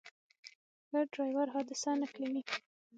ښه 0.87 0.99
ډرایور 1.11 1.47
حادثه 1.55 1.91
نه 2.01 2.07
کوي. 2.15 2.41